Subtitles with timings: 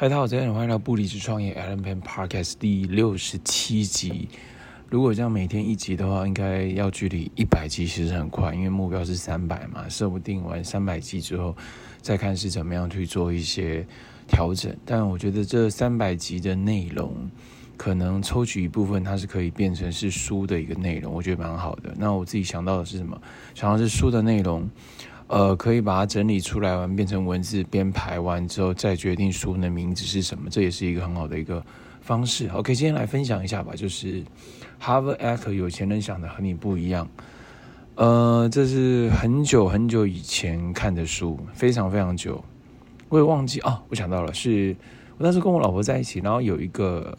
[0.00, 4.30] 嗨，大家好，欢迎来到不离职创业 Allen Peng Podcast 第六十七集。
[4.88, 11.54] 如果这样每天一集的话，应该要距离一百集其实很快，因为目标是三百嘛，说不定完三百集之后，
[12.00, 13.86] 再看是怎么样去做一些
[14.26, 14.74] 调整。
[14.86, 17.30] 但我觉得这三百集的内容，
[17.76, 21.94] 可能抽取一部分，它是可以变成是书的一个内容，我觉得蛮好的。
[21.98, 23.20] 那我自己想到的是什么？
[23.54, 24.66] 想到是书的内容。
[25.30, 31.64] 呃，可以把它整理出来完，变成文字编排完之后，再决定书的名字是什么，这也是一个很好的一个
[32.00, 32.48] 方式。
[32.48, 34.22] OK，今天来分享一下吧，就是
[34.82, 37.06] 《Harvard Act 有钱人想的和你不一样》。
[37.94, 42.42] 呃，这是很久很久以前看的书，非常非常久，
[43.08, 43.80] 我也忘记哦。
[43.88, 44.74] 我想到了，是
[45.16, 47.16] 我当时跟我老婆在一起，然后有一个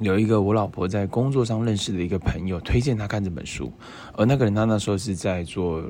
[0.00, 3.70] 有一个我老婆在工作上认识的一个朋友推荐她看这本书，
[4.14, 5.82] 而那个人他那时候是在做。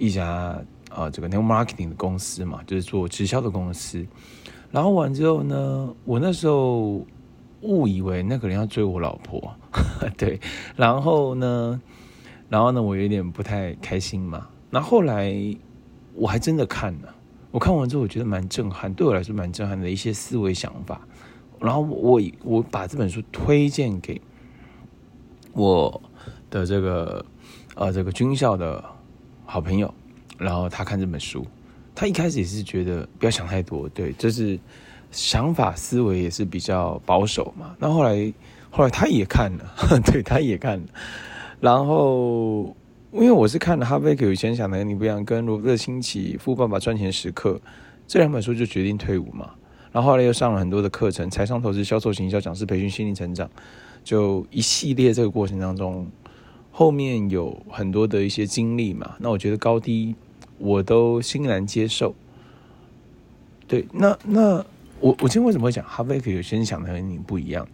[0.00, 4.04] 一家、呃，这个 new marketing 的公司嘛，就是做直销的公司。
[4.70, 7.04] 然后完之后呢，我那时候
[7.60, 9.54] 误以为那个人要追我老婆，
[10.16, 10.40] 对。
[10.74, 11.78] 然后呢，
[12.48, 14.48] 然后呢，我有点不太开心嘛。
[14.70, 15.34] 那后来
[16.14, 17.14] 我还真的看了，
[17.50, 21.02] 我看完之后我觉得蛮震撼，对我来说蛮震撼的一些思维想法。
[21.58, 24.18] 然后我我把这本书推荐给
[25.52, 26.00] 我
[26.48, 27.22] 的这个
[27.74, 28.82] 呃这个军校的。
[29.50, 29.92] 好朋友，
[30.38, 31.44] 然后他看这本书，
[31.92, 34.56] 他一开始也是觉得不要想太多，对，就是
[35.10, 37.74] 想法思维也是比较保守嘛。
[37.76, 38.32] 那后来，
[38.70, 39.74] 后来他也看了，
[40.06, 40.86] 对，他也看了。
[41.58, 42.76] 然后，
[43.10, 47.54] 因为我是看了《哈贝克有钱想的你不一样》跟《罗伯特清崎富爸爸赚钱时刻》
[48.06, 49.50] 这两本书，就决定退伍嘛。
[49.90, 53.50] 然后后来又上了很多的课程，财商投资、销售、行销、讲师培训、心灵成长，
[54.04, 56.06] 就一系列这个过程当中。
[56.70, 60.14] 后面有很多的一些经历嘛，那我觉得高低
[60.58, 62.14] 我都欣然接受。
[63.66, 64.64] 对，那那
[65.00, 67.66] 我我今天为什么会讲哈贝克有钱想的和你不一样？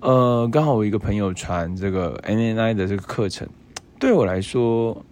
[0.00, 3.48] 呃，刚好我一个朋友传这个 NNI 的这个课程，
[4.00, 5.04] 对我来说，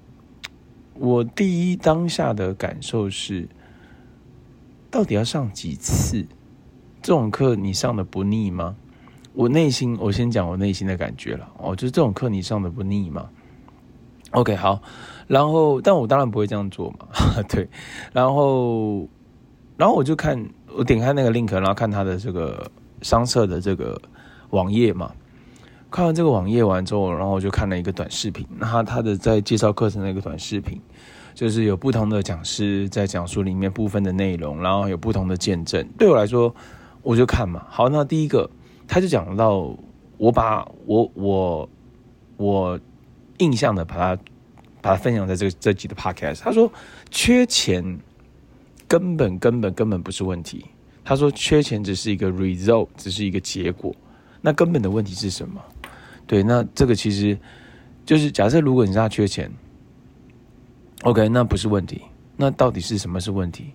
[0.95, 3.49] 我第一当下的感受是，
[4.91, 6.27] 到底要上几次？
[7.03, 8.77] 这种课你上的不腻吗？
[9.33, 11.49] 我内心，我先讲我内心的感觉了。
[11.59, 13.29] 哦，就是这种课你上的不腻吗
[14.33, 14.81] ？OK，好，
[15.29, 17.07] 然后，但我当然不会这样做嘛，
[17.49, 17.69] 对，
[18.13, 19.09] 然后，
[19.77, 20.45] 然后我就看，
[20.77, 22.71] 我点开那个 link，然后看他的这个
[23.03, 24.01] 商社的这个
[24.51, 25.13] 网页嘛，
[25.91, 30.81] 看完这个网页完之后，然后我就看了一个短视频，那他的在介绍课程的一个短视频，
[31.35, 36.55] 就是有不同的讲师在讲述里面部分的内容，然后有不同的见证，对我来说，
[37.03, 38.51] 我就看嘛，好，那第一个。
[38.93, 39.73] 他就讲到，
[40.19, 41.71] 我把我我
[42.37, 42.81] 我
[43.39, 44.23] 印象的把它
[44.83, 46.41] 把它分享在这个这集的 podcast。
[46.41, 46.69] 他说，
[47.09, 48.01] 缺钱
[48.89, 50.67] 根本根本根本不是问题。
[51.05, 53.95] 他说，缺钱只是一个 result，只是一个结果。
[54.41, 55.63] 那根本的问题是什么？
[56.27, 57.39] 对，那这个其实
[58.05, 59.49] 就是假设，如果你知道缺钱
[61.05, 62.03] ，OK，那不是问题。
[62.37, 63.67] 那到底是什么是问题？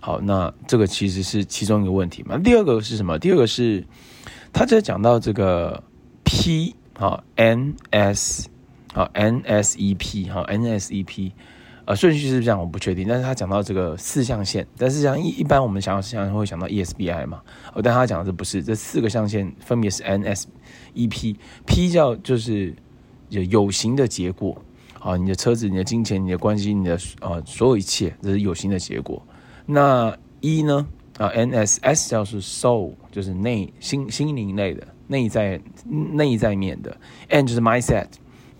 [0.00, 2.36] 好，那这个其实是其中一个问题嘛。
[2.36, 3.18] 第二个是什么？
[3.18, 3.82] 第二个是。
[4.52, 5.82] 他在讲到这个
[6.24, 8.48] P 啊 N S
[8.94, 11.32] 啊 N S E P 哈 N S E P
[11.86, 17.40] 呃顺序是这样我不确定，但是他讲到这个四象限，但是像一一般我们想要想会想到 E S B I 嘛，
[17.74, 20.46] 哦，但他讲的这不是，这四个象限分别是 N S
[20.94, 21.36] E P
[21.66, 22.74] P 叫就是
[23.28, 24.60] 有有形的结果
[25.00, 29.20] 啊，你的车子、你的金钱、你的关系、你的呃所有一切，这是有形的结果。
[29.66, 30.86] 那 E 呢？
[31.20, 36.96] 啊，N S S 叫是 soul，就是内心心灵类的内在内在面的
[37.28, 38.06] And 就是 mindset，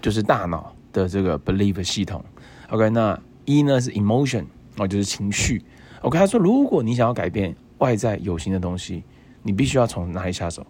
[0.03, 2.23] 就是大脑的这个 belief 系统。
[2.69, 4.45] OK，那 E 呢是 emotion，
[4.77, 5.65] 哦，就是情绪。
[6.03, 9.05] OK，他说，如果你想要改变外在有形的东西，
[9.43, 10.67] 你必须要从哪里下手？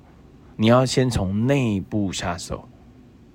[0.55, 2.65] 你要先从内部下手。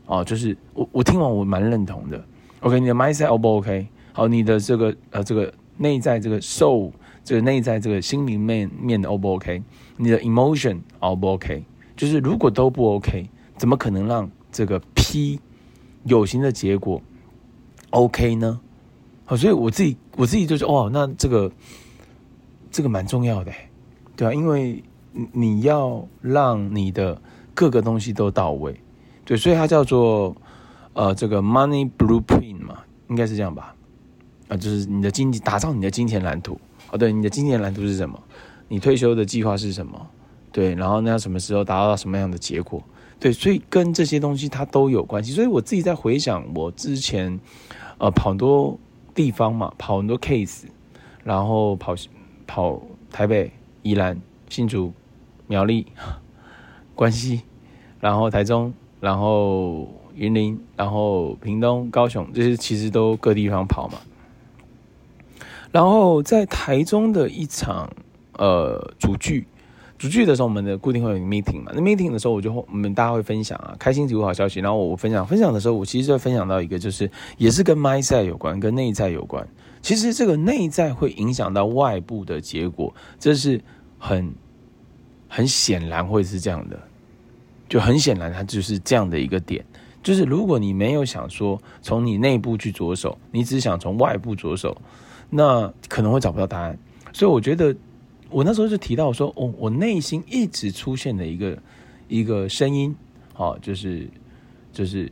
[0.06, 2.26] 哦，就是我我听完我蛮认同的。
[2.62, 3.86] OK，你的 mindset O 不 OK？
[4.14, 6.94] 好，你的这个呃这个内在这个 soul。
[7.26, 9.62] 这个内在这个心灵面面的 O 不 OK？
[9.98, 11.66] 你的 emotion O 不 OK？
[11.98, 13.28] 就是如果都不 OK，
[13.58, 15.40] 怎么可能让这个 P
[16.04, 17.02] 有形的结果
[17.90, 18.62] OK 呢？
[19.26, 21.52] 好，所以我自己我自己就说，哦，那这个
[22.70, 23.52] 这个蛮重要的，
[24.16, 24.84] 对啊，因为
[25.32, 27.20] 你要让你的
[27.56, 28.80] 各个东西都到位，
[29.24, 30.36] 对，所以它叫做
[30.94, 33.74] 呃这个 money blueprint 嘛，应该是这样吧？
[34.48, 36.60] 啊，就是你的经济打造你的金钱蓝图。
[36.98, 38.22] 对，你的今年蓝图是什么？
[38.68, 40.08] 你退休的计划是什么？
[40.52, 42.82] 对，然后那要什么时候达到什么样的结果？
[43.20, 45.32] 对，所以跟这些东西它都有关系。
[45.32, 47.40] 所以我自己在回想我之前，
[47.98, 48.78] 呃，跑很多
[49.14, 50.64] 地方嘛，跑很多 case，
[51.24, 51.96] 然后跑
[52.48, 52.82] 跑
[53.12, 53.52] 台北、
[53.84, 54.20] 宜兰、
[54.50, 54.94] 新竹、
[55.48, 55.86] 苗栗、
[56.96, 57.42] 关西，
[58.00, 64.00] 然后台中，然后云林，然后屏东、高雄，这些其实都各地方跑嘛。
[65.76, 67.92] 然后在台中的一场
[68.38, 69.46] 呃主剧。
[69.98, 71.74] 主剧的时候，我们的固定会有 meeting 嘛？
[71.76, 74.62] 那 meeting 的时候，我就我们大家会分享啊，开心体悟好消息。
[74.62, 79.46] 然后我分享分享的时候，我其实就分享到一个，就是也是跟 mindset 有关，跟内在有关。
[79.82, 83.60] 其实这个内在会影响到外部的结果，这是
[84.00, 84.34] 很
[85.28, 86.80] 很显然会是这样的，
[87.68, 89.66] 就很显然它就是这样的一个点。
[90.06, 94.78] 就是如果你没有想说从你内部去着手，你只想从外部着手，
[95.30, 96.80] 那可能会找不到答案。
[97.12, 97.76] 所以我觉得。
[98.32, 101.58] 我那时候就提到说，哦，我内心一直出现的一个
[102.10, 102.94] 一个声音，
[103.36, 104.10] 哦，就是
[104.74, 105.10] 就是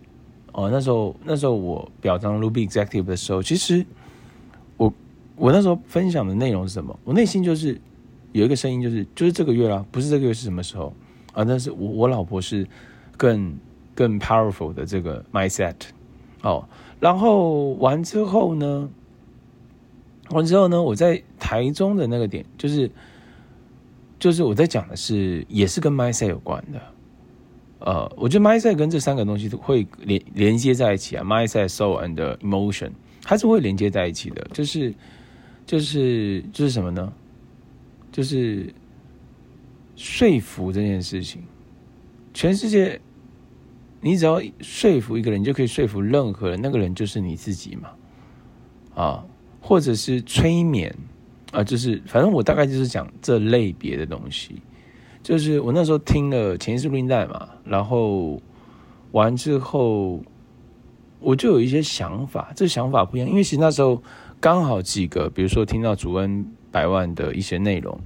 [0.52, 3.86] 哦，那时候那时候我表彰 Ruby Executive 的时候，其实
[4.78, 4.92] 我
[5.36, 7.00] 我那时候分享的内容是什么？
[7.06, 7.80] 我内心就是
[8.34, 10.92] 有一个声音，就是就是这个月啦，不是这个月是什么时候
[11.34, 11.46] 啊？
[11.46, 12.68] 但是我我老婆是
[13.16, 13.56] 更
[13.96, 15.76] 更 powerful 的这个 mindset，
[16.42, 16.68] 哦，
[17.00, 18.90] 然后完之后呢？
[20.30, 22.90] 完之后呢，我在台中的那个点，就是
[24.18, 26.82] 就是我在讲的是，也是跟 mindset 有关的。
[27.80, 32.92] 呃，我觉得 mindset 跟这三个东西都会连连接在一起啊，mindset、soul and emotion，
[33.22, 34.48] 它是会连接在一起的。
[34.54, 34.96] 就是
[35.66, 37.14] 就是就是什么呢？
[38.10, 38.74] 就是
[39.98, 41.44] 说服这件事情，
[42.34, 43.00] 全世界
[44.04, 47.90] 你只要说服一个人，你就可以说服任何人，那个人就是你自己嘛，
[48.94, 49.26] 啊。
[49.66, 50.94] 或者是催眠
[51.54, 54.62] 啊，就是反正我大概就是讲这类别的东西。
[55.22, 58.42] 就是我那时候听了潜意识录音带嘛，然后
[59.14, 60.22] 完之后
[61.22, 64.04] 我就有一些想法，这想法不一样，因为其实那时候
[64.42, 67.98] 刚好几个，比如说听到主恩百万的一些内容，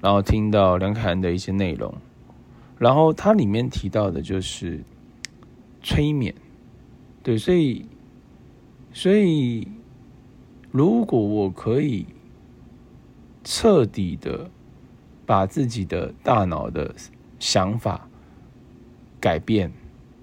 [0.00, 1.92] 然后听到梁凯恩的一些内容，
[2.78, 4.80] 然后它里面提到的就是
[5.82, 6.34] 催眠，
[7.22, 7.86] 对，所以
[8.92, 9.66] 所以。
[10.72, 12.06] 如果我可以
[13.42, 14.48] 彻底的
[15.26, 16.94] 把自己的大脑的
[17.40, 18.08] 想法
[19.18, 19.72] 改变，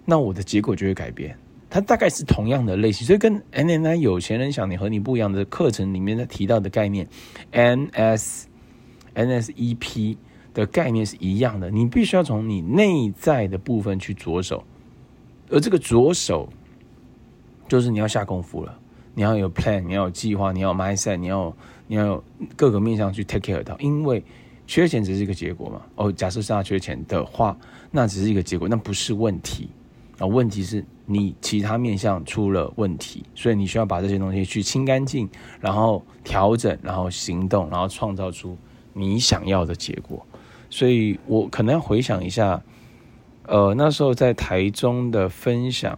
[0.06, 1.38] 那我的结果就会改变。
[1.69, 7.06] 它大概是同样的类型，所以跟 NNI 有钱人想你和你不一样的课程里面的提到的概念
[7.51, 8.45] ，NS
[9.15, 10.15] NSEP
[10.53, 11.69] 的概念是一样的。
[11.69, 14.63] 你必须要从你内在的部分去着手，
[15.49, 16.49] 而这个着手
[17.67, 18.77] 就是你要下功夫了。
[19.13, 21.51] 你要有 plan，你要有计划，你要有 mindset，你要
[21.88, 22.23] 你要
[22.55, 24.23] 各个面向去 take care 到，因为
[24.67, 25.81] 缺钱只是一个结果嘛。
[25.95, 27.57] 哦，假设是他缺钱的话，
[27.89, 29.69] 那只是一个结果，那不是问题
[30.19, 30.27] 啊。
[30.27, 35.27] 问题是你其他面向出了问题，所以你需要把这些东西去清干净，
[35.59, 38.55] 然后调整，然后行动，然后创造出
[38.93, 40.23] 你想要的结果。
[40.69, 42.61] 所以我可能要回想一下，
[43.47, 45.97] 呃，那时候在台中的分享，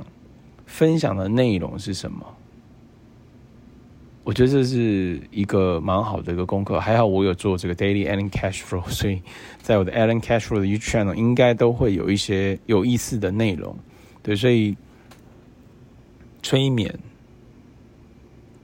[0.66, 2.26] 分享的内容是什么？
[4.24, 9.24] 我觉得这是一个蛮好的一个功课，还好我有做这个 Daily Allen Cash Flow，所以
[9.64, 13.76] 在我的 Allen Cash Flow 的 YouTube channel 应该都会有一些有意思的内容。
[14.22, 14.78] 对，所以
[16.44, 17.00] 催眠，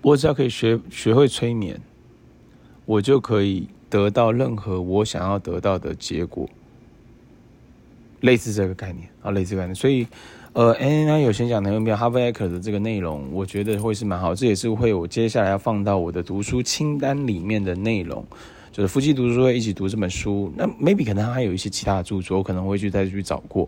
[0.03, 1.81] 我只要可以学学会催眠，
[2.85, 6.47] 我就可以得到任何我想要得到的结果，
[8.21, 10.07] 类似这个概念啊，类似这个概念，所以。
[10.55, 18.25] 呃，NNI 有先讲能用变 Harvard Eker 的这个内容，我觉得会是蛮好，这也是会我接下来要放到我的读书清单里面的内容，
[18.71, 20.49] 就是夫妻读书会一起读这本书。
[20.55, 23.67] 那 maybe 可能还有一些其他的著作，我可能会去再去找过。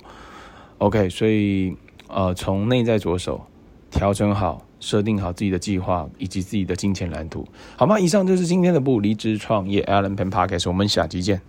[0.77, 1.75] OK，所以
[2.07, 3.45] 呃，从内在着手，
[3.91, 7.99] 调整好，设定好自己的计划以及自己的金钱蓝图，好吗？
[7.99, 11.41] 以上就是今天的不离职创业 Allen Pen Podcast，我们下期见。